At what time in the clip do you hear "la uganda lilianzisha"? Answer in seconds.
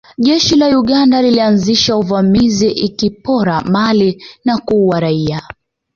0.55-1.95